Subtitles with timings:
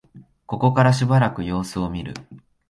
[0.47, 2.15] ここからしばらく様子を見る